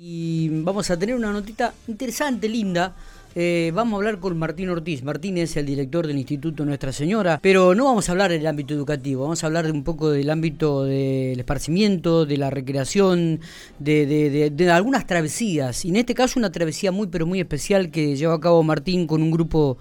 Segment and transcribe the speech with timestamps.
[0.00, 2.94] Y vamos a tener una notita interesante, linda.
[3.34, 5.02] Eh, vamos a hablar con Martín Ortiz.
[5.02, 8.74] Martín es el director del Instituto Nuestra Señora, pero no vamos a hablar del ámbito
[8.74, 13.40] educativo, vamos a hablar de un poco del ámbito del esparcimiento, de la recreación,
[13.80, 15.84] de, de, algunas travesías.
[15.84, 19.08] Y en este caso una travesía muy, pero muy especial que lleva a cabo Martín
[19.08, 19.78] con un grupo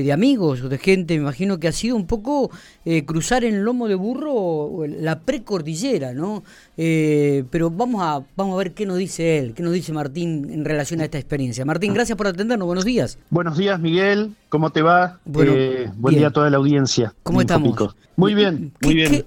[0.00, 2.50] de, amigos o de gente, me imagino que ha sido un poco
[2.84, 6.42] eh, cruzar en lomo de burro la precordillera, ¿no?
[6.76, 10.48] Eh, pero vamos a, vamos a ver qué nos dice él, qué nos dice Martín
[10.50, 11.64] en relación a esta experiencia.
[11.64, 13.18] Martín, gracias por atendernos, buenos días.
[13.30, 15.20] Buenos días, Miguel, ¿cómo te va?
[15.24, 17.14] Bueno, eh, buen día a toda la audiencia.
[17.22, 17.94] ¿Cómo estamos?
[18.16, 19.26] Muy bien, muy bien.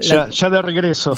[0.00, 1.14] ya, ya, de regreso.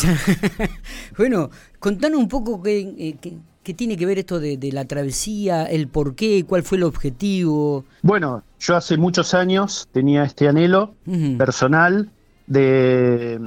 [1.19, 6.15] bueno, contanos un poco qué ¿Qué tiene que ver esto de, la travesía, el por
[6.15, 7.84] qué, cuál fue el objetivo?
[8.01, 10.95] Bueno, yo hace muchos años tenía este anhelo
[11.37, 12.09] personal
[12.47, 13.41] de,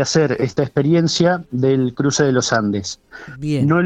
[0.00, 2.98] hacer esta experiencia del cruce de los Andes.
[3.36, 3.66] Bien.
[3.66, 3.82] No,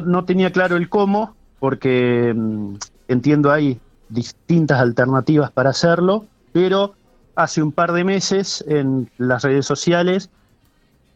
[0.00, 2.76] no, tenía claro el cómo, porque mm,
[3.08, 6.94] entiendo hay distintas alternativas para hacerlo, pero
[7.34, 10.30] hace un par de meses en las redes sociales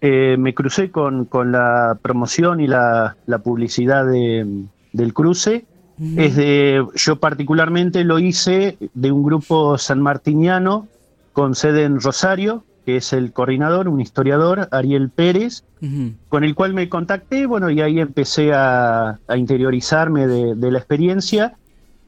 [0.07, 5.65] eh, me crucé con, la promoción y la, publicidad del cruce.
[6.19, 10.89] Es de, yo particularmente lo hice de un grupo sanmartiniano
[11.33, 15.65] con sede en Rosario, que es el coordinador, un historiador, Ariel Pérez,
[16.29, 21.55] con el cual me contacté, bueno, y ahí empecé a, interiorizarme de, de, la experiencia.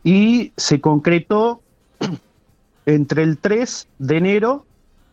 [0.04, 1.62] Y se concretó
[2.84, 4.66] entre el 3 de enero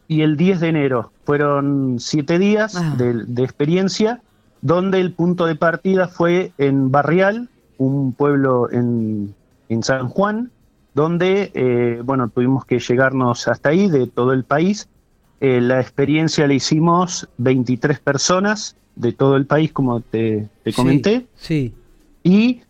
[0.08, 1.12] y el 10 de enero.
[1.26, 2.96] Fueron siete días ah.
[2.98, 4.22] de, experiencia,
[4.62, 9.36] donde el punto de partida fue en Barrial, un pueblo en,
[9.82, 10.52] San Juan,
[10.94, 14.88] donde eh, bueno, tuvimos que llegarnos hasta ahí de todo el país.
[15.42, 21.26] Eh, la experiencia la hicimos 23 personas de todo el país, como te, comenté.
[21.36, 21.74] Sí.
[22.24, 22.62] Y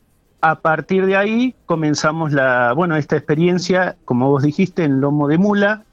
[0.44, 5.38] a partir de ahí comenzamos la, bueno, esta experiencia, como vos dijiste, en Lomo de
[5.38, 5.84] Mula,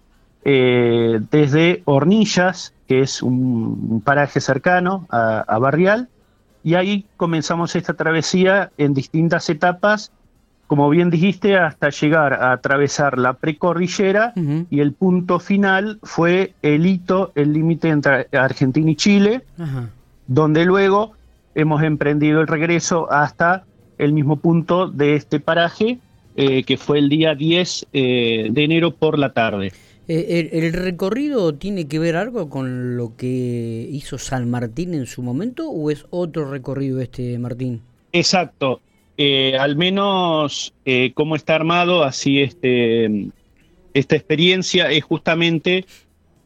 [0.45, 6.09] eh, desde Hornillas, que es un, paraje cercano a, Barrial,
[6.63, 10.13] y ahí comenzamos esta travesía en distintas etapas,
[10.67, 14.33] como bien dijiste, hasta llegar a atravesar la precordillera
[14.71, 19.43] y el punto final fue el hito, el límite entre Argentina y Chile,
[20.29, 21.15] donde luego
[21.55, 23.65] hemos emprendido el regreso hasta
[23.99, 25.99] el mismo punto de este paraje,
[26.37, 29.73] eh, que fue el día 10 eh, de enero por la tarde.
[30.13, 35.23] Eh, el, recorrido tiene que ver algo con lo que hizo San Martín en su
[35.23, 37.81] momento o es otro recorrido este, Martín?
[38.13, 38.81] Exacto.
[39.17, 43.29] Eh, al menos eh, cómo está armado así este,
[43.95, 45.87] esta experiencia es justamente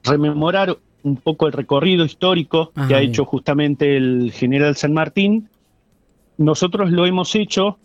[0.03, 5.49] rememorar un poco el recorrido histórico que ha hecho justamente el general San Martín.
[6.37, 7.79] Nosotros lo hemos hecho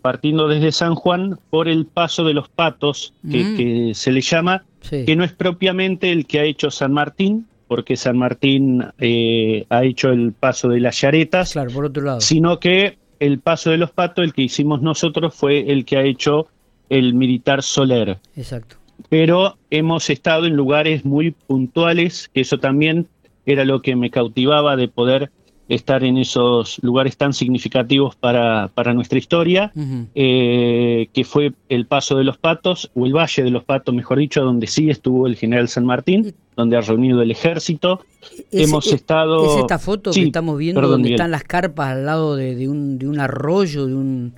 [0.00, 3.94] partiendo desde San Juan por el paso de los patos, que mm.
[3.94, 8.16] se le llama, que no es propiamente el que ha hecho San Martín, porque San
[8.16, 12.20] Martín eh, ha hecho el paso de las Yaretas, claro, por otro lado.
[12.20, 16.02] sino que el paso de los patos, el que hicimos nosotros, fue el que ha
[16.02, 16.46] hecho
[16.88, 18.18] el militar Soler.
[18.36, 18.76] Exacto.
[19.08, 23.08] Pero hemos estado en lugares muy puntuales, que eso también
[23.46, 25.30] era lo que me cautivaba de poder
[25.68, 29.72] estar en esos lugares tan significativos para, para nuestra historia,
[30.14, 34.18] eh, que fue el Paso de los Patos, o el Valle de los Patos, mejor
[34.18, 38.04] dicho, donde sí estuvo el general San Martín, donde ha reunido el ejército.
[38.52, 39.44] Hemos estado...
[39.46, 43.08] Es esta foto que estamos viendo donde están las carpas al lado de, un, de
[43.08, 44.34] un arroyo, de un...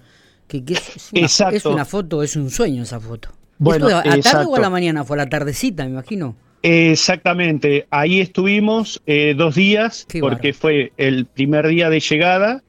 [0.47, 3.31] Que, es, una, es, una, foto, es un sueño esa foto.
[3.59, 5.03] Bueno, ¿A tarde o a la mañana?
[5.03, 6.37] Fue a la tardecita, me imagino.
[6.63, 12.63] Exactamente, ahí estuvimos eh, dos días porque fue el primer día de llegada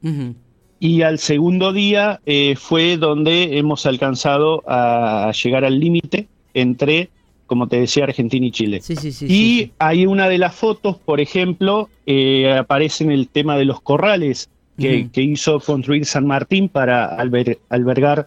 [0.80, 7.10] y al segundo día eh, fue donde hemos alcanzado a llegar al límite entre,
[7.46, 8.80] como te decía, Argentina y Chile.
[9.22, 13.80] y hay una de las fotos, por ejemplo, eh, aparece en el tema de los
[13.80, 14.48] corrales
[14.78, 17.16] que, que hizo construir San Martín para
[17.68, 18.26] albergar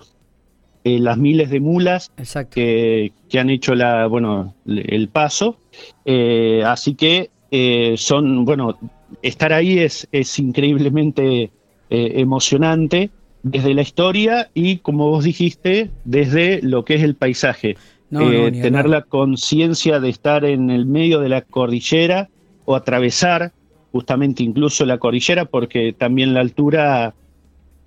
[0.84, 2.12] eh, las miles de mulas
[2.50, 5.58] que, han hecho la, bueno, el paso.
[6.06, 8.80] Eh, así que eh, son, bueno,
[9.22, 11.52] estar ahí es, es increíblemente
[11.94, 13.10] emocionante
[13.44, 17.76] desde la historia y, como vos dijiste, desde lo que es el paisaje.
[18.10, 22.30] tener la conciencia de estar en el medio de la cordillera
[22.64, 23.52] o atravesar
[23.92, 27.14] justamente incluso la cordillera, porque también la altura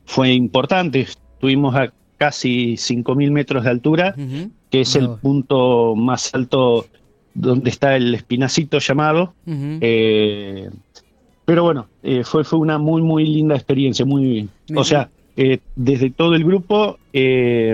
[0.04, 1.00] fue importante.
[1.00, 4.14] Estuvimos a casi 5.000 metros de altura,
[4.70, 6.86] que es el punto más alto
[7.34, 9.34] donde está el espinacito llamado.
[9.46, 10.70] Eh,
[11.44, 11.86] pero bueno,
[12.24, 15.10] fue, fue una muy, muy linda experiencia, muy, o sea,
[15.76, 16.98] desde todo el grupo,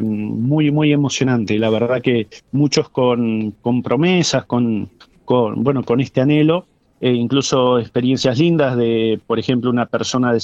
[0.02, 1.58] muy, muy emocionante.
[1.58, 4.88] La verdad que muchos con, con promesas, con,
[5.24, 6.66] con, bueno, con este anhelo,
[7.00, 10.40] e incluso experiencias lindas de, por ejemplo, una persona de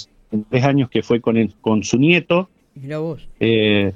[0.49, 2.49] tres años que fue con, con su nieto.
[2.77, 3.29] Mira vos.
[3.41, 3.93] Eh,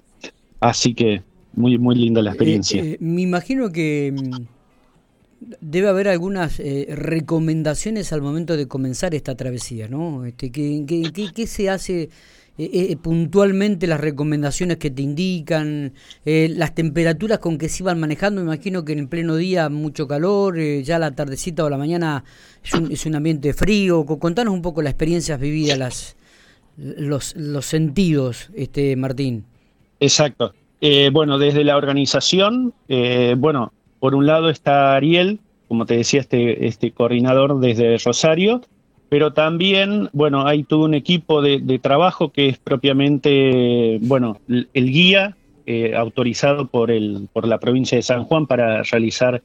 [0.59, 1.23] así que
[1.53, 2.83] muy, muy linda la experiencia.
[2.83, 9.89] Eh, me imagino que mm, debe haber algunas recomendaciones al momento de comenzar esta travesía,
[9.89, 10.25] ¿no?
[10.25, 12.09] Este, ¿qué, qué se hace
[12.63, 15.95] eh, eh, puntualmente las recomendaciones que te indican,
[16.27, 20.07] eh, las temperaturas con que se iban manejando, me imagino que en pleno día mucho
[20.07, 22.23] calor, ya la tardecita o la mañana
[22.63, 26.17] es un, ambiente frío, contanos un poco las experiencias vividas, las,
[26.77, 29.45] los, los sentidos, este Martín.
[30.01, 30.55] Exacto.
[31.13, 32.73] bueno, desde la organización,
[33.37, 38.63] bueno, por un lado está Ariel, como te decía, este, este coordinador desde Rosario,
[39.11, 45.37] pero también, bueno, hay todo un equipo de, trabajo que es propiamente, bueno, el guía
[45.67, 49.43] eh, autorizado por, el, por la provincia de San Juan para realizar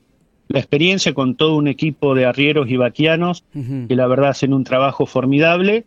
[0.48, 4.63] la experiencia con todo un equipo de arrieros y vaquianos que la verdad hacen un
[4.63, 5.86] trabajo formidable.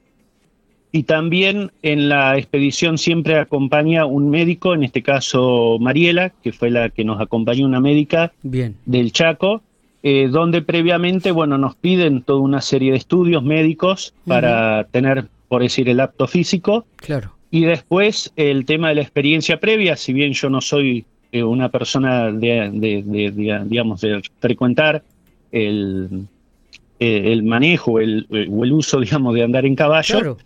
[0.90, 6.70] Y también en la expedición siempre acompaña un médico, en este caso Mariela, que fue
[6.70, 9.62] la que nos acompañó, una médica del Chaco,
[10.02, 15.62] eh, donde previamente, bueno, nos piden toda una serie de estudios médicos para tener, por
[15.62, 16.86] decir, el apto físico.
[16.96, 17.34] Claro.
[17.50, 21.68] Y después el tema de la experiencia previa, si bien yo no soy eh, una
[21.68, 22.70] persona de,
[23.66, 25.02] digamos, de frecuentar
[25.52, 26.26] el,
[27.00, 30.36] eh, el manejo el, o el uso, digamos, de andar en caballo,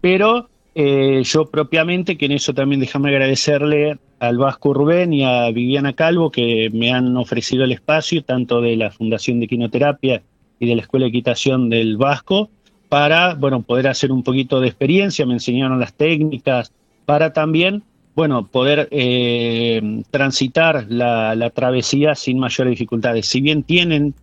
[0.00, 5.92] pero yo propiamente, que en eso también déjame agradecerle al Vasco Rubén y a Viviana
[5.92, 10.22] Calvo que me han ofrecido el espacio, tanto de la Fundación de Quinoterapia
[10.58, 12.50] y de la Escuela de Equitación del Vasco,
[12.88, 16.72] para bueno, poder hacer un poquito de experiencia, me enseñaron las técnicas,
[17.06, 17.82] para también
[18.14, 23.26] bueno, poder eh, transitar la, travesía sin mayores dificultades.
[23.26, 24.14] Si bien tienen,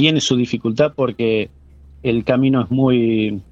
[0.00, 1.50] tiene su dificultad porque
[2.02, 3.42] el camino es muy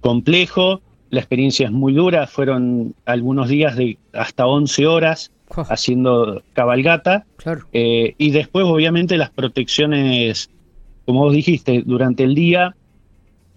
[0.00, 0.80] complejo,
[1.10, 5.30] la experiencia es muy dura, fueron algunos días de hasta 11 horas
[5.68, 7.26] haciendo cabalgata.
[7.72, 10.50] Eh, y después, obviamente, las protecciones,
[11.06, 12.74] como vos dijiste, durante el día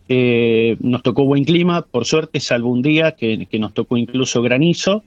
[0.07, 5.03] eh, nos tocó buen clima, por suerte, salvo un día que, nos tocó incluso granizo,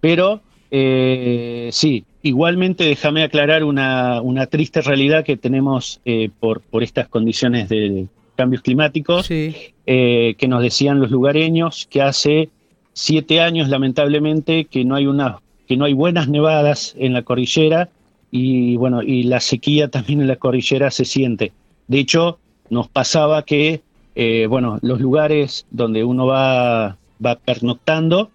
[0.00, 6.00] pero eh, sí, igualmente déjame aclarar una, una, triste realidad que tenemos
[6.38, 8.06] por, por estas condiciones de
[8.36, 12.48] cambios climáticos, que nos decían los lugareños que hace
[12.92, 17.90] siete años, lamentablemente, que no hay una que no hay buenas nevadas en la cordillera
[18.32, 21.52] y bueno, y la sequía también en la cordillera se siente.
[21.86, 22.38] De hecho,
[22.70, 23.80] nos pasaba que,
[24.16, 28.30] eh, bueno, los lugares donde uno va, va pernoctando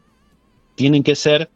[0.76, 1.50] tienen que ser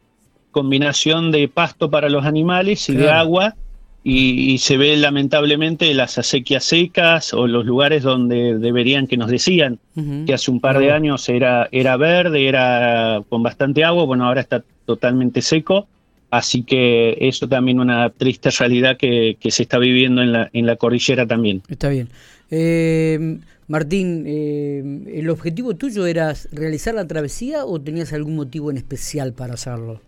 [0.51, 3.55] combinación de pasto para los animales y de agua
[4.03, 9.79] y, se ve lamentablemente las acequias secas o los lugares donde deberían que nos decían
[10.25, 14.41] que hace un par de años era, era verde, era con bastante agua, bueno, ahora
[14.41, 15.87] está totalmente seco,
[16.31, 20.77] así que eso también una triste realidad que, se está viviendo en la, en la
[20.77, 21.61] cordillera también.
[21.67, 22.07] Está bien.
[22.49, 23.37] Eh,
[23.67, 29.33] Martín, eh, ¿el objetivo tuyo era realizar la travesía o tenías algún motivo en especial
[29.33, 30.01] para hacerlo?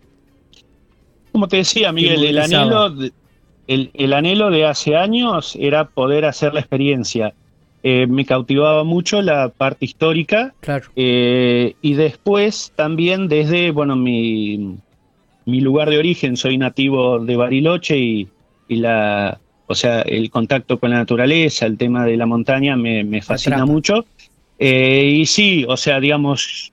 [1.42, 2.94] Como te decía, Miguel, el anhelo,
[3.66, 7.34] el, anhelo de hace años era poder hacer la experiencia.
[7.82, 10.54] Eh, me cautivaba mucho la parte histórica.
[10.60, 10.84] Claro.
[10.94, 14.76] Eh, y después también desde, bueno, mi,
[15.44, 18.28] mi, lugar de origen, soy nativo de Bariloche y,
[18.68, 23.66] la, o sea, el contacto con la naturaleza, el tema de la montaña me, fascina
[23.66, 24.04] mucho.
[24.60, 26.70] Eh, y sí, o sea, digamos,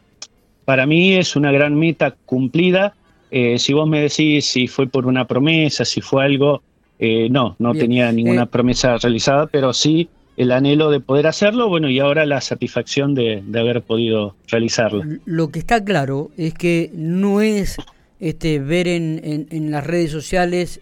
[0.63, 2.93] para mí es una gran meta cumplida.
[3.31, 6.61] Si vos me decís si fue por una promesa, si fue algo,
[6.99, 10.09] no, no tenía ninguna promesa realizada, pero sí
[10.39, 15.03] el anhelo de poder hacerlo, bueno, y ahora la satisfacción de, haber podido realizarlo.
[15.25, 17.75] Lo que está claro es que no es
[18.21, 20.79] este, ver en, en, las redes sociales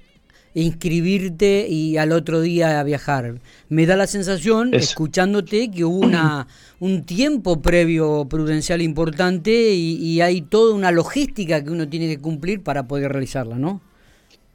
[0.61, 3.35] inscribirte y al otro día viajar.
[3.69, 6.47] Me da la sensación, escuchándote, que hubo una,
[6.79, 12.63] un tiempo previo prudencial importante y, hay toda una logística que uno tiene que cumplir
[12.63, 13.81] para poder realizarla, ¿no?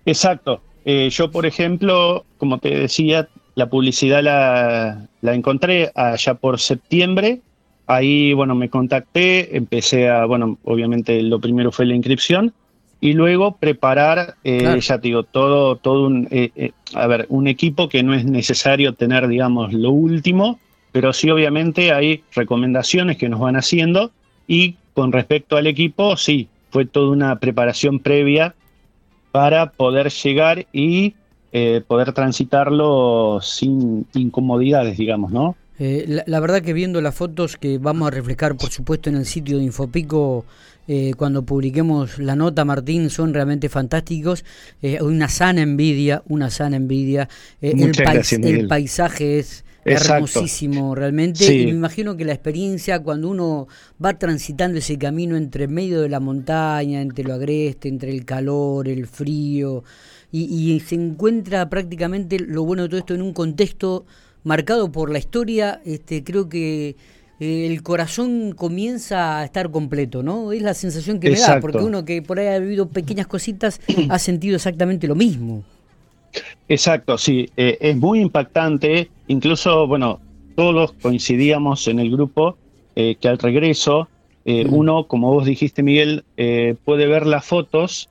[0.05, 0.61] Exacto.
[0.85, 7.41] Eh, yo, por ejemplo, como te decía, la publicidad la, la encontré allá por septiembre.
[7.87, 12.53] Ahí, bueno, me contacté, empecé a, bueno, obviamente lo primero fue la inscripción
[13.03, 17.49] y luego preparar, eh, ya te digo, todo, todo un, eh, eh, a ver, un
[17.49, 20.61] equipo que no es necesario tener, digamos, lo último,
[20.93, 24.13] pero sí obviamente hay recomendaciones que nos van haciendo
[24.47, 28.55] y con respecto al equipo, sí, fue toda una preparación previa
[29.33, 31.15] para poder llegar y
[31.51, 35.57] eh, poder transitarlo sin incomodidades, digamos, ¿no?
[35.85, 39.27] Eh, la, verdad que viendo las fotos que vamos a reflejar, por supuesto, en el
[39.27, 40.45] sitio de Infopico,
[40.89, 44.45] eh, cuando publiquemos la nota, Martín, son realmente fantásticos.
[45.01, 47.29] una sana envidia, una sana envidia.
[47.61, 47.93] el,
[48.45, 51.53] el paisaje es hermosísimo realmente.
[51.55, 53.69] Y me imagino que la experiencia cuando uno
[54.03, 58.89] va transitando ese camino entre medio de la montaña, entre lo agreste, entre el calor,
[58.89, 59.85] el frío,
[60.31, 64.07] y, se encuentra prácticamente lo bueno de todo esto en un contexto
[64.45, 66.97] marcado por la historia, este, creo que
[67.43, 70.53] eh, el corazón comienza a estar completo, ¿no?
[70.53, 73.81] Es la sensación que me da, porque uno que por ahí ha vivido pequeñas cositas
[74.09, 75.65] ha sentido exactamente lo mismo.
[76.69, 80.21] Exacto, sí, eh, es muy impactante, incluso, bueno,
[80.55, 82.57] todos coincidíamos en el grupo
[82.97, 84.09] eh, que al regreso,
[84.45, 86.25] uno, como vos dijiste, Miguel,
[86.85, 88.09] puede ver las fotos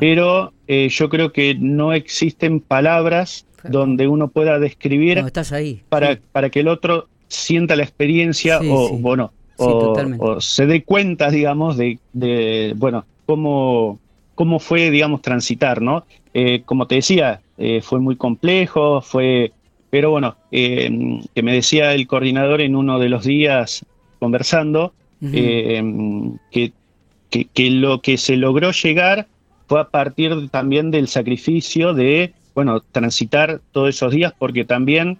[0.00, 5.82] pero eh, yo creo que no existen palabras donde uno pueda describir estás ahí.
[5.88, 11.76] Para, para que el otro sienta la experiencia o, bueno, o, se dé cuenta, digamos,
[11.76, 13.98] de, de bueno, cómo,
[14.34, 16.04] cómo fue, digamos, transitar, ¿no?
[16.34, 19.52] Eh, como te decía, eh, fue muy complejo, fue,
[19.90, 23.84] pero bueno, que me decía el coordinador en uno de los días
[24.18, 26.72] conversando, que,
[27.30, 29.26] que, lo que se logró llegar
[29.68, 35.18] fue a partir también del sacrificio de, bueno, transitar todos esos días, porque también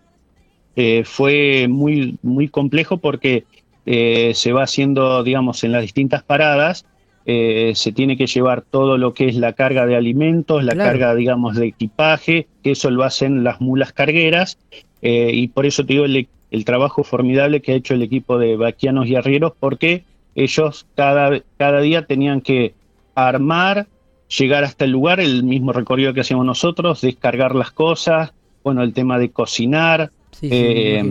[0.75, 3.45] eh, fue muy, muy complejo porque
[3.85, 6.87] eh, se va haciendo, digamos, en las distintas paradas,
[7.27, 11.15] eh, se tiene que llevar todo lo que es la carga de alimentos, la carga,
[11.15, 14.59] digamos, de equipaje, que eso lo hacen las mulas cargueras,
[15.05, 18.57] y por eso te digo el, el, trabajo formidable que ha hecho el equipo de
[18.57, 20.05] vaquianos y arrieros, porque
[20.37, 22.75] ellos cada, cada día tenían que
[23.17, 23.89] armar,
[24.29, 28.95] llegar hasta el lugar, el mismo recorrido que hacíamos nosotros, descargar las cosas, bueno, el
[28.95, 30.11] tema de cocinar.
[30.41, 31.03] Eh,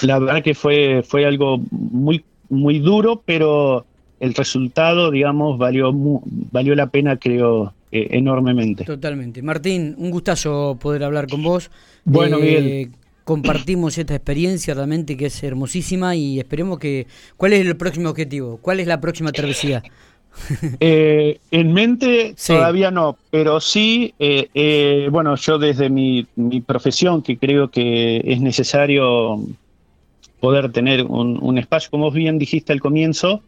[0.00, 3.84] la verdad que fue, fue algo muy, muy duro, pero
[4.20, 8.84] el resultado, digamos, valió, valió la pena, creo, eh, enormemente.
[8.84, 9.42] Totalmente.
[9.42, 11.70] Martín, un gustazo poder hablar con vos.
[12.04, 12.90] Bueno, eh,
[13.28, 17.06] Compartimos esta experiencia realmente que es hermosísima y esperemos que...
[17.36, 18.56] ¿Cuál es el próximo objetivo?
[18.56, 19.82] ¿Cuál es la próxima travesía?
[20.80, 26.26] Eh, en mente todavía no, pero sí, eh, eh, bueno, yo desde mi,
[26.66, 29.40] profesión, que creo que es necesario
[30.40, 33.42] poder tener un, espacio, como bien dijiste al comienzo,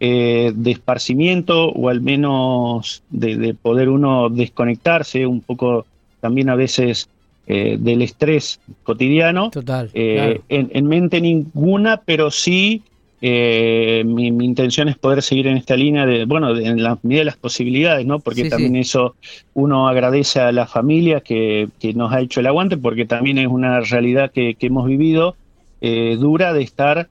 [0.00, 5.86] de esparcimiento o al menos de, poder uno desconectarse un poco
[6.20, 7.08] también a veces
[7.46, 9.50] del estrés cotidiano.
[9.50, 9.90] Total.
[9.94, 12.82] en, mente ninguna, pero sí
[13.26, 17.24] eh, mi, intención es poder seguir en esta línea de, bueno, en la medida de
[17.24, 18.18] las posibilidades, ¿no?
[18.18, 19.16] Porque también eso
[19.54, 23.80] uno agradece a la familia que, nos ha hecho el aguante, porque también es una
[23.80, 25.36] realidad que, hemos vivido
[25.80, 27.08] eh, dura de estar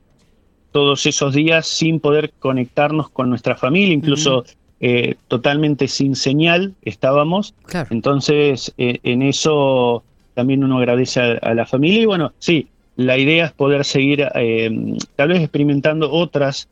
[0.72, 4.46] todos esos días sin poder conectarnos con nuestra familia, incluso
[4.82, 7.56] eh, totalmente sin señal estábamos.
[7.90, 10.04] Entonces, en eso
[10.36, 14.70] también uno agradece a la familia y bueno, sí, la idea es poder seguir eh,
[15.16, 16.68] tal vez experimentando otras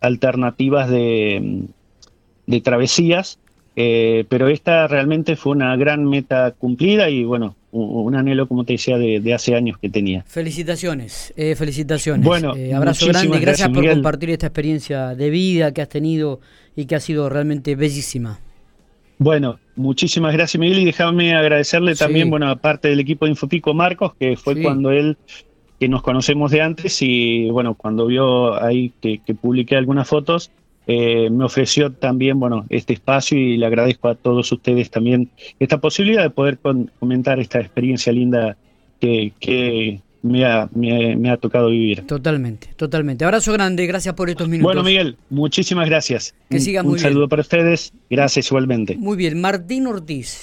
[0.00, 1.64] alternativas de,
[2.46, 3.38] de travesías,
[3.76, 8.74] eh, pero esta realmente fue una gran meta cumplida y bueno, un, anhelo, como te
[8.74, 10.24] decía, de, hace años que tenía.
[10.26, 12.24] Felicitaciones, eh, felicitaciones.
[12.24, 16.40] Bueno, abrazo grande, gracias, gracias por compartir esta experiencia de vida que has tenido
[16.74, 18.40] y que ha sido realmente bellísima.
[19.22, 24.14] Bueno, muchísimas gracias Miguel y déjame agradecerle también, bueno, aparte del equipo de Infopico Marcos,
[24.18, 25.18] que fue cuando él,
[25.78, 30.50] que nos conocemos de antes y bueno, cuando vio ahí que, que publiqué algunas fotos,
[30.86, 35.82] eh, me ofreció también, bueno, este espacio y le agradezco a todos ustedes también esta
[35.82, 36.58] posibilidad de poder
[36.98, 38.56] comentar esta experiencia linda
[39.00, 42.06] que, que me ha, me, ha, tocado vivir.
[42.06, 43.24] Totalmente, totalmente.
[43.24, 44.74] Abrazo grande, gracias por estos minutos.
[44.74, 46.34] Bueno, Miguel, muchísimas gracias.
[46.48, 47.06] Que sigas muy bien.
[47.06, 48.96] Un saludo para ustedes, gracias igualmente.
[48.96, 50.38] Muy bien, Martín Ortiz.